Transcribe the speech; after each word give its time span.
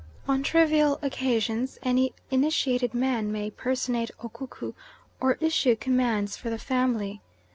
"On 0.27 0.41
trivial 0.41 0.97
occasions 1.03 1.77
any 1.83 2.15
initiated 2.31 2.95
man 2.95 3.31
may 3.31 3.51
personate 3.51 4.09
Ukuku 4.17 4.73
or 5.19 5.37
issue 5.39 5.75
commands 5.75 6.35
for 6.35 6.49
the 6.49 6.57
family. 6.57 7.21